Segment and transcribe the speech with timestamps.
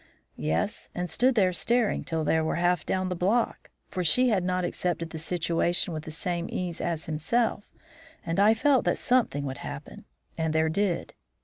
[0.39, 4.43] "Yes, and stood there staring till they were half down the block, for she had
[4.43, 7.65] not accepted the situation with the same ease as himself,
[8.25, 10.05] and I felt that something would happen.
[10.39, 11.13] And there did.